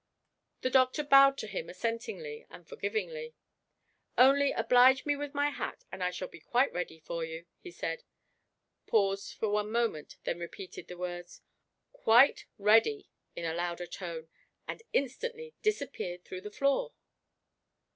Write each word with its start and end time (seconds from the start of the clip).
The 0.61 0.71
doctor 0.71 1.03
bowed 1.03 1.37
to 1.37 1.47
him 1.47 1.67
assentingly 1.69 2.47
and 2.49 2.67
forgivingly. 2.67 3.35
"Only 4.17 4.51
oblige 4.51 5.05
me 5.05 5.15
with 5.15 5.35
my 5.35 5.51
hat, 5.51 5.83
and 5.91 6.03
I 6.03 6.09
shall 6.09 6.27
be 6.27 6.39
quite 6.39 6.73
ready 6.73 6.99
for 6.99 7.23
you," 7.23 7.45
he 7.59 7.69
said 7.69 8.03
paused 8.87 9.35
for 9.35 9.49
one 9.49 9.71
moment, 9.71 10.17
then 10.23 10.39
repeated 10.39 10.87
the 10.87 10.97
words, 10.97 11.43
"Quite 11.93 12.47
ready," 12.57 13.11
in 13.35 13.45
a 13.45 13.53
louder 13.53 13.85
tone 13.85 14.27
and 14.67 14.81
instantly 14.91 15.53
disappeared 15.61 16.25
through 16.25 16.41
the 16.41 16.49
floor! 16.49 16.93